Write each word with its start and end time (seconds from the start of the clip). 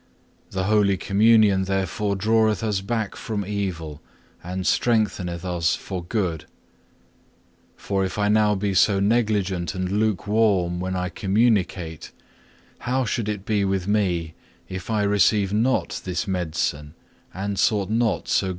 The 0.49 0.63
Holy 0.63 0.97
Communion 0.97 1.65
therefore 1.65 2.15
draweth 2.15 2.63
us 2.63 2.81
back 2.81 3.15
from 3.15 3.45
evil, 3.45 4.01
and 4.43 4.65
strengtheneth 4.65 5.45
us 5.45 5.75
for 5.75 6.03
good. 6.03 6.45
For 7.75 8.03
if 8.03 8.17
I 8.17 8.27
now 8.27 8.55
be 8.55 8.73
so 8.73 8.99
negligent 8.99 9.75
and 9.75 9.91
lukewarm 9.91 10.79
when 10.79 10.95
I 10.95 11.09
communicate 11.09 12.07
[or 12.07 12.09
celebrate], 12.09 12.13
how 12.85 13.05
should 13.05 13.29
it 13.29 13.45
be 13.45 13.63
with 13.63 13.87
me, 13.87 14.33
if 14.67 14.89
I 14.89 15.03
receive 15.03 15.53
not 15.53 16.01
this 16.03 16.27
medicine, 16.27 16.95
and 17.31 17.59
sought 17.59 17.91
not 17.91 18.27
so 18.27 18.39
great 18.39 18.41
a 18.41 18.45
help? 18.45 18.49